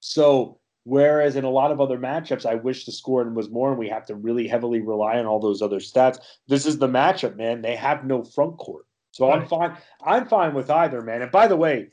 [0.00, 3.78] So, whereas in a lot of other matchups, I wish the scoring was more, and
[3.78, 6.18] we have to really heavily rely on all those other stats.
[6.48, 7.62] This is the matchup, man.
[7.62, 8.84] They have no front court.
[9.12, 9.40] So right.
[9.40, 9.76] I'm fine.
[10.04, 11.22] I'm fine with either, man.
[11.22, 11.90] And by the way,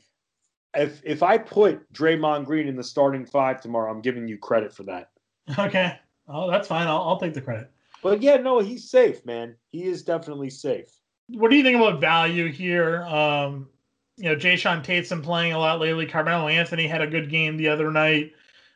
[0.74, 4.74] if if I put Draymond Green in the starting five tomorrow, I'm giving you credit
[4.74, 5.10] for that.
[5.58, 5.98] Okay.
[6.28, 6.86] Oh, that's fine.
[6.86, 7.72] I'll, I'll take the credit.
[8.02, 9.56] But yeah, no, he's safe, man.
[9.70, 10.88] He is definitely safe.
[11.28, 13.02] What do you think about value here?
[13.04, 13.68] Um,
[14.16, 16.06] you know, Jae'Sean Tate's been playing a lot lately.
[16.06, 18.32] Carmelo Anthony had a good game the other night.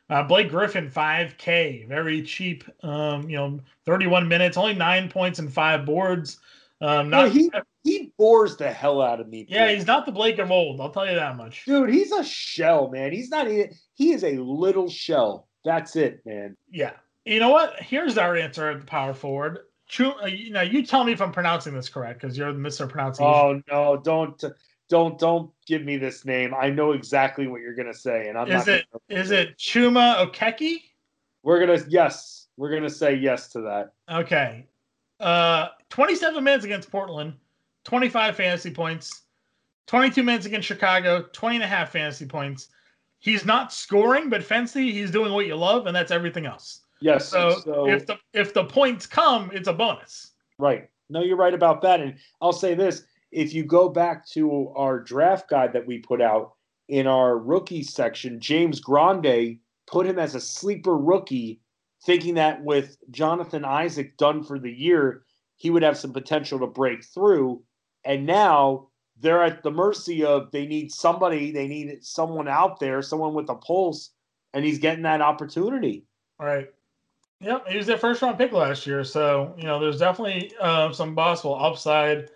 [0.09, 2.63] Uh, Blake Griffin, 5K, very cheap.
[2.83, 6.39] Um, you know, 31 minutes, only nine points and five boards.
[6.81, 7.49] Um, not he
[7.83, 9.45] he bores the hell out of me.
[9.47, 10.81] Yeah, he's not the Blake of old.
[10.81, 11.65] I'll tell you that much.
[11.65, 13.13] Dude, he's a shell, man.
[13.13, 13.47] He's not.
[13.47, 15.47] Even he is a little shell.
[15.63, 16.57] That's it, man.
[16.69, 16.91] Yeah.
[17.25, 17.81] You know what?
[17.81, 19.59] Here's our answer at the power forward.
[19.87, 20.13] True.
[20.21, 22.87] Uh, you know, you tell me if I'm pronouncing this correct because you're the Mister
[22.87, 23.25] Pronunciation.
[23.25, 23.97] Oh no!
[23.97, 24.43] Don't
[24.89, 26.53] don't don't give me this name.
[26.53, 30.81] I know exactly what you're gonna say, and I'm is it is it Chuma Okeke?
[31.43, 33.93] We're gonna yes, we're gonna say yes to that.
[34.09, 34.67] Okay,
[35.19, 37.33] uh, 27 minutes against Portland,
[37.83, 39.23] 25 fantasy points.
[39.87, 42.69] 22 minutes against Chicago, 20 and a half fantasy points.
[43.19, 46.84] He's not scoring, but fancy, he's doing what you love, and that's everything else.
[47.01, 47.27] Yes.
[47.27, 50.31] So, so if the if the points come, it's a bonus.
[50.57, 50.89] Right.
[51.09, 51.99] No, you're right about that.
[51.99, 56.21] And I'll say this: if you go back to our draft guide that we put
[56.21, 56.53] out
[56.87, 61.61] in our rookie section, James Grande put him as a sleeper rookie,
[62.05, 65.23] thinking that with Jonathan Isaac done for the year,
[65.57, 67.61] he would have some potential to break through.
[68.03, 73.01] And now they're at the mercy of they need somebody, they need someone out there,
[73.01, 74.11] someone with a pulse,
[74.53, 76.05] and he's getting that opportunity.
[76.39, 76.67] All right.
[77.41, 80.91] Yep, he was their first round pick last year, so you know there's definitely uh,
[80.91, 82.29] some possible upside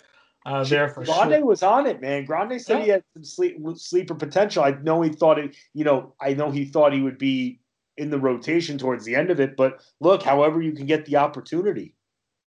[0.45, 1.45] uh, there for Grande sure.
[1.45, 2.25] was on it, man.
[2.25, 2.83] Grande said yeah.
[2.83, 4.63] he had some sleep, sleeper potential.
[4.63, 7.59] I know he thought it, you know, I know he thought he would be
[7.97, 11.17] in the rotation towards the end of it, but look, however you can get the
[11.17, 11.95] opportunity.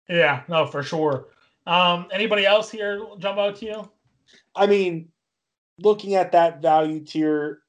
[0.10, 1.28] Yeah, no, for sure.
[1.66, 3.92] Um, anybody else here jump out to you?
[4.56, 5.10] I mean,
[5.80, 7.60] looking at that value tier,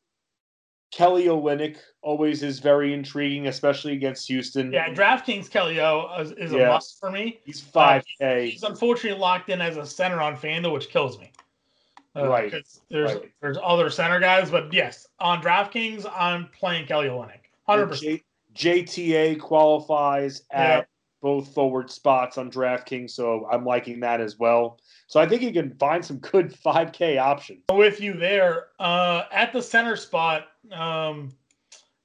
[0.90, 4.73] Kelly Olynyk always is very intriguing, especially against Houston.
[4.73, 7.40] Yeah, DraftKings Kelly O is, is a must for me.
[7.44, 8.51] He's five uh, K.
[8.51, 11.33] he's, unfortunately locked in as a center on FanDuel, which kills me.
[12.16, 12.55] Uh, right.
[12.90, 13.33] There's right.
[13.40, 17.40] there's other center guys, but yes, on DraftKings, I'm playing Kelly Olynyk.
[17.66, 18.20] Hundred percent.
[18.55, 20.85] JTA qualifies at yeah.
[21.25, 24.79] Both forward spots on DraftKings, so I'm liking that as well.
[25.07, 27.63] So I think you can find some good 5K options.
[27.73, 31.33] With you there, uh, at the center spot, um,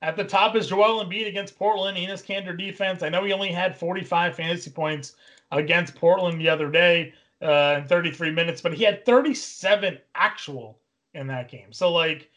[0.01, 1.97] at the top is Joel Embiid against Portland.
[1.97, 3.03] Enes Kanter defense.
[3.03, 5.17] I know he only had 45 fantasy points
[5.51, 10.79] against Portland the other day uh, in 33 minutes, but he had 37 actual
[11.13, 11.73] in that game.
[11.73, 12.29] So like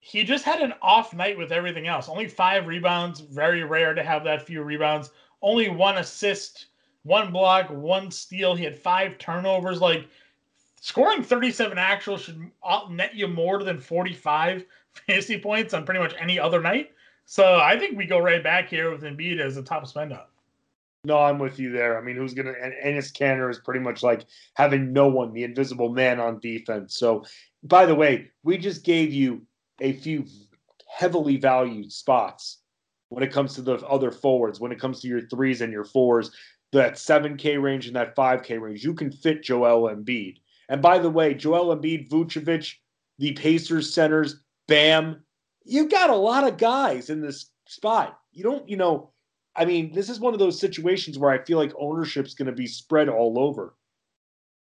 [0.00, 2.10] he just had an off night with everything else.
[2.10, 3.20] Only five rebounds.
[3.20, 5.08] Very rare to have that few rebounds.
[5.42, 6.66] Only one assist,
[7.02, 8.54] one block, one steal.
[8.54, 9.80] He had five turnovers.
[9.80, 10.08] Like
[10.80, 12.50] scoring 37 actual should
[12.90, 14.64] net you more than 45
[15.06, 16.92] fantasy points on pretty much any other night.
[17.26, 20.32] So I think we go right back here with Embiid as a top spend up.
[21.04, 21.96] No, I'm with you there.
[21.96, 25.44] I mean, who's gonna and Enes Kanter is pretty much like having no one, the
[25.44, 26.96] invisible man on defense.
[26.96, 27.24] So,
[27.62, 29.46] by the way, we just gave you
[29.80, 30.26] a few
[30.88, 32.58] heavily valued spots
[33.10, 34.58] when it comes to the other forwards.
[34.58, 36.30] When it comes to your threes and your fours,
[36.72, 40.38] that 7K range and that 5K range, you can fit Joel Embiid.
[40.68, 42.74] And by the way, Joel Embiid, Vucevic,
[43.18, 48.18] the Pacers centers, Bam—you've got a lot of guys in this spot.
[48.32, 49.10] You don't, you know,
[49.56, 52.52] I mean, this is one of those situations where I feel like ownership's going to
[52.52, 53.74] be spread all over.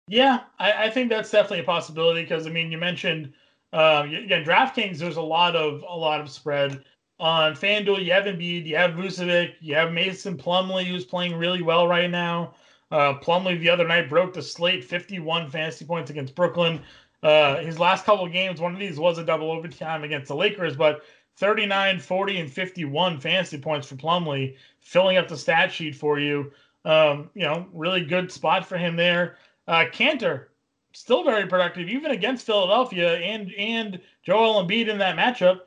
[0.07, 3.31] Yeah, I, I, think that's definitely a possibility because I mean, you mentioned
[3.71, 6.83] Um, again, DraftKings, there's a lot of a lot of spread
[7.23, 8.03] on FanDuel.
[8.03, 12.09] You have Embiid, you have Vucevic, you have Mason Plumlee, who's playing really well right
[12.09, 12.53] now.
[12.91, 16.81] Uh, Plumlee the other night broke the slate, 51 fantasy points against Brooklyn.
[17.23, 20.75] Uh, his last couple games, one of these was a double overtime against the Lakers,
[20.75, 21.05] but
[21.37, 26.51] 39, 40, and 51 fantasy points for Plumlee, filling up the stat sheet for you.
[26.83, 29.37] Um, you know, really good spot for him there.
[29.65, 30.47] Uh, Kanter,
[30.91, 35.61] still very productive, even against Philadelphia and and Joel Embiid in that matchup.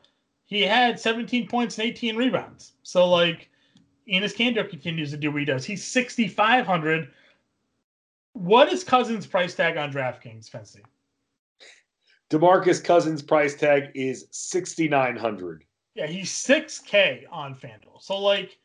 [0.47, 2.73] He had 17 points and 18 rebounds.
[2.83, 3.51] So like,
[4.09, 5.65] Enes Kanter continues to do what he does.
[5.65, 7.09] He's 6,500.
[8.33, 10.83] What is Cousins' price tag on DraftKings, Fancy?
[12.31, 15.65] DeMarcus Cousins' price tag is 6,900.
[15.95, 18.01] Yeah, he's 6K on FanDuel.
[18.01, 18.59] So like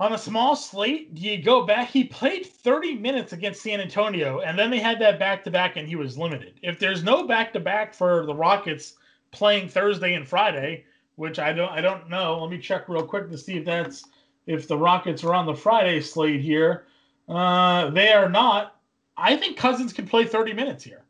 [0.00, 1.88] on a small slate, do you go back?
[1.88, 5.76] He played 30 minutes against San Antonio, and then they had that back to back,
[5.76, 6.58] and he was limited.
[6.62, 8.94] If there's no back to back for the Rockets
[9.34, 10.84] playing Thursday and Friday,
[11.16, 12.40] which I don't I don't know.
[12.40, 14.04] Let me check real quick to see if that's
[14.46, 16.86] if the Rockets are on the Friday slate here.
[17.28, 18.76] Uh, they are not.
[19.16, 21.04] I think Cousins can play 30 minutes here.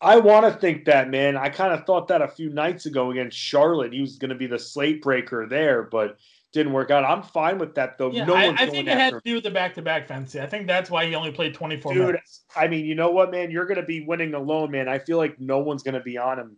[0.00, 1.36] I want to think that, man.
[1.36, 3.92] I kind of thought that a few nights ago against Charlotte.
[3.92, 6.18] He was going to be the slate breaker there, but
[6.52, 7.04] didn't work out.
[7.04, 8.10] I'm fine with that though.
[8.10, 9.82] Yeah, no I, one's I going think it had to do with the back to
[9.82, 10.40] back fancy.
[10.40, 12.42] I think that's why he only played 24 Dude, minutes.
[12.56, 13.50] I mean, you know what, man?
[13.50, 14.88] You're going to be winning alone, man.
[14.88, 16.56] I feel like no one's going to be on him.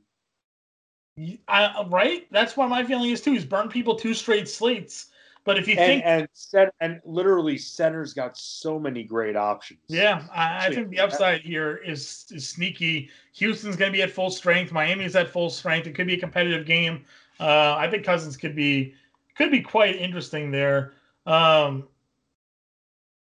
[1.49, 2.27] I, right?
[2.31, 3.33] That's why my feeling is too.
[3.33, 5.07] He's burned people two straight slates.
[5.45, 9.81] But if you And think, and cent- and literally center's got so many great options.
[9.89, 13.09] yeah, I, I think the upside here is is sneaky.
[13.35, 14.71] Houston's going to be at full strength.
[14.71, 15.87] Miami's at full strength.
[15.87, 17.05] It could be a competitive game.
[17.41, 18.95] Uh, I think Cousins could be
[19.35, 20.93] could be quite interesting there.
[21.27, 21.89] Um,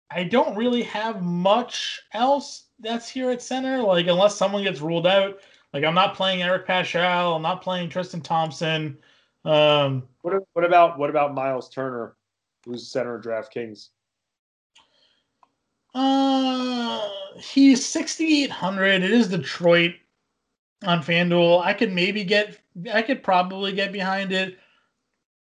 [0.09, 3.81] I don't really have much else that's here at center.
[3.81, 5.39] Like unless someone gets ruled out.
[5.75, 7.35] Like I'm not playing Eric Paschall.
[7.35, 8.97] I'm not playing Tristan Thompson.
[9.43, 12.15] Um, What, what about what about Miles Turner,
[12.65, 13.89] who's center of DraftKings?
[15.93, 17.01] Uh,
[17.35, 19.03] he's 6,800.
[19.03, 19.95] It is Detroit
[20.85, 21.61] on FanDuel.
[21.61, 22.57] I could maybe get,
[22.93, 24.57] I could probably get behind it.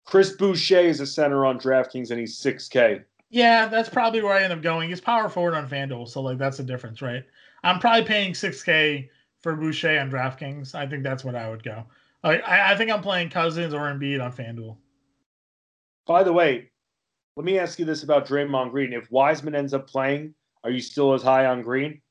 [0.03, 3.01] Chris Boucher is a center on DraftKings, and he's six K.
[3.29, 4.89] Yeah, that's probably where I end up going.
[4.89, 7.23] He's power forward on FanDuel, so like that's the difference, right?
[7.63, 9.09] I'm probably paying 6K
[9.43, 10.73] for Boucher on DraftKings.
[10.73, 11.85] I think that's what I would go.
[12.23, 14.77] I, I, think I'm playing Cousins or Embiid on FanDuel.
[16.07, 16.71] By the way,
[17.35, 20.79] let me ask you this about Draymond Green: If Wiseman ends up playing, are you
[20.79, 22.01] still as high on Green?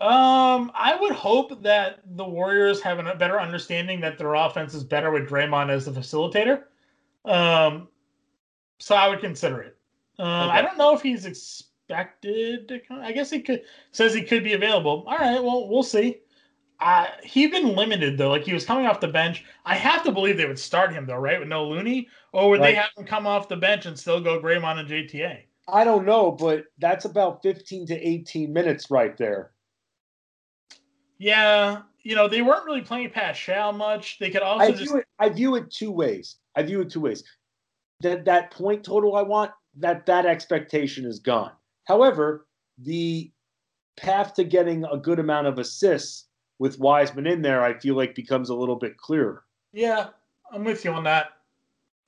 [0.00, 4.84] Um, I would hope that the Warriors have a better understanding that their offense is
[4.84, 6.64] better with Draymond as the facilitator.
[7.24, 7.88] Um,
[8.78, 9.76] so I would consider it.
[10.18, 13.00] Um, I don't know if he's expected to come.
[13.00, 15.04] I guess he could says he could be available.
[15.06, 16.20] All right, well we'll see.
[16.80, 18.28] Uh, he's been limited though.
[18.28, 19.44] Like he was coming off the bench.
[19.64, 21.38] I have to believe they would start him though, right?
[21.38, 24.40] With no Looney, or would they have him come off the bench and still go
[24.40, 25.40] Draymond and JTA?
[25.66, 29.52] I don't know, but that's about 15 to 18 minutes right there.
[31.18, 34.18] Yeah, you know they weren't really playing Paschall much.
[34.18, 35.06] They could also I just view it.
[35.18, 36.36] I view it two ways.
[36.54, 37.24] I view it two ways.
[38.00, 41.52] That that point total I want that that expectation is gone.
[41.88, 42.46] However,
[42.76, 43.32] the
[43.96, 46.26] path to getting a good amount of assists
[46.58, 49.44] with Wiseman in there, I feel like becomes a little bit clearer.
[49.72, 50.08] Yeah,
[50.52, 51.30] I'm with you on that.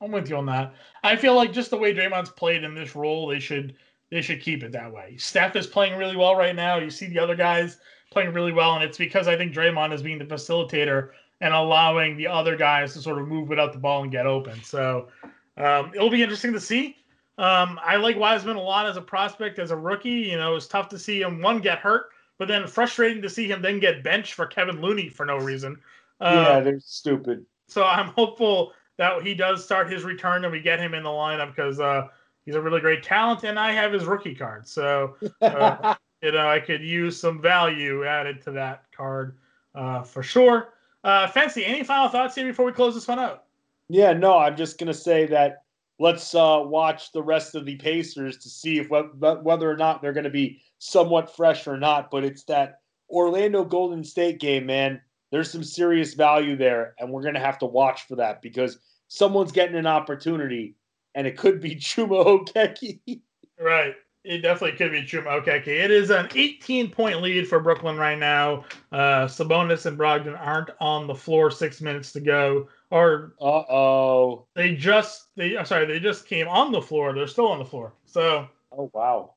[0.02, 0.74] I'm with you on that.
[1.02, 3.74] I feel like just the way Draymond's played in this role, they should
[4.10, 5.16] they should keep it that way.
[5.16, 6.78] Steph is playing really well right now.
[6.78, 7.78] You see the other guys
[8.10, 12.16] playing really well, and it's because I think Draymond is being the facilitator and allowing
[12.16, 14.62] the other guys to sort of move without the ball and get open.
[14.62, 15.08] So
[15.56, 16.96] um, it'll be interesting to see.
[17.40, 20.10] Um, I like Wiseman a lot as a prospect, as a rookie.
[20.10, 23.50] You know, it's tough to see him one get hurt, but then frustrating to see
[23.50, 25.80] him then get benched for Kevin Looney for no reason.
[26.20, 27.46] Uh, yeah, they're stupid.
[27.66, 31.08] so I'm hopeful that he does start his return and we get him in the
[31.08, 32.08] lineup because uh,
[32.44, 34.68] he's a really great talent, and I have his rookie card.
[34.68, 39.38] So uh, you know I could use some value added to that card
[39.74, 40.74] uh, for sure.
[41.04, 43.44] Uh, Fancy, any final thoughts here before we close this one out?
[43.88, 45.62] yeah, no, I'm just gonna say that
[46.00, 49.76] let's uh, watch the rest of the Pacers to see if wh- wh- whether or
[49.76, 52.10] not they're going to be somewhat fresh or not.
[52.10, 55.00] But it's that Orlando Golden State game, man.
[55.30, 58.78] There's some serious value there, and we're going to have to watch for that because
[59.06, 60.74] someone's getting an opportunity,
[61.14, 63.20] and it could be Chuma Okeke.
[63.60, 63.94] Right.
[64.24, 65.68] It definitely could be Chuma Okeke.
[65.68, 68.64] It is an 18 point lead for Brooklyn right now.
[68.90, 71.50] Uh, Sabonis and Brogdon aren't on the floor.
[71.50, 74.46] Six minutes to go, or uh oh.
[74.54, 75.56] they just they.
[75.56, 77.14] I'm sorry, they just came on the floor.
[77.14, 77.94] They're still on the floor.
[78.06, 79.34] So Oh wow.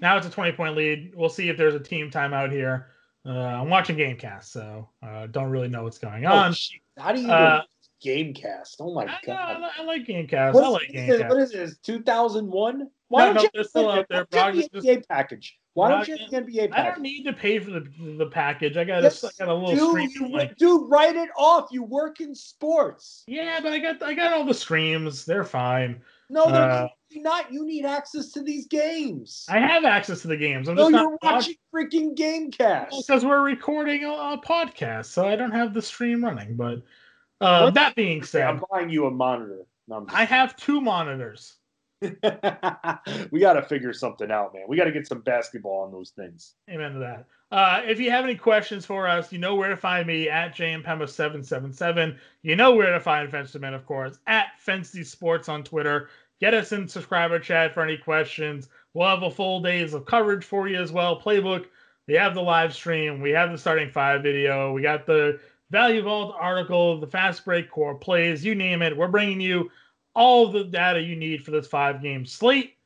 [0.00, 1.12] now it's a 20 point lead.
[1.14, 2.88] We'll see if there's a team timeout here.
[3.24, 6.52] Uh, I'm watching GameCast, so uh, don't really know what's going Oh, on.
[6.52, 6.80] shit.
[6.96, 7.62] How do you Uh,
[8.04, 8.76] Gamecast?
[8.78, 9.70] Oh my I, know, I, god!
[9.78, 10.52] I like GameCast.
[10.52, 11.28] What I like is GameCast.
[11.28, 11.78] What is this?
[11.78, 12.78] 2001?
[12.78, 14.26] No, Why don't no, you they're still out there.
[14.30, 15.58] Why don't you Progress have the NBA package?
[15.76, 16.74] Why don't you have the NBA package?
[16.86, 17.86] I don't need to pay for the
[18.18, 18.76] the package.
[18.76, 20.10] I got Yes, a, I got a little Dude, stream.
[20.30, 21.68] you, Like, dude, write it off.
[21.70, 23.24] You work in sports.
[23.26, 25.24] yeah, but I got I got all the streams.
[25.26, 26.00] They're fine.
[26.30, 27.52] No, they're Uh, not.
[27.52, 29.46] You need access to these games.
[29.48, 30.68] I have access to the games.
[30.68, 33.06] I'm no, just you're not watching freaking Gamecast.
[33.06, 36.56] because we're recording a, a podcast, so I don't have the stream running.
[36.56, 36.82] But
[37.40, 39.66] uh, that being said, I'm buying you a monitor.
[39.88, 41.56] No, I have two monitors.
[43.30, 44.64] we got to figure something out, man.
[44.68, 46.54] We got to get some basketball on those things.
[46.70, 47.26] Amen to that.
[47.50, 50.56] Uh, if you have any questions for us, you know where to find me at
[50.56, 52.16] jmpema777.
[52.42, 56.08] You know where to find Fenceman, of course, at Fancy Sports on Twitter.
[56.40, 58.68] Get us in subscriber chat for any questions.
[58.94, 61.20] We'll have a full days of coverage for you as well.
[61.20, 61.66] Playbook.
[62.08, 63.20] We have the live stream.
[63.20, 64.72] We have the starting five video.
[64.72, 65.40] We got the
[65.70, 68.96] Value Vault article, the fast break core plays, you name it.
[68.96, 69.70] We're bringing you
[70.16, 72.76] all the data you need for this five game slate.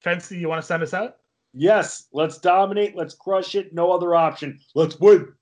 [0.00, 1.16] Fancy, you want to send us out?
[1.54, 2.96] Yes, let's dominate.
[2.96, 3.72] Let's crush it.
[3.72, 4.60] No other option.
[4.74, 5.32] Let's win.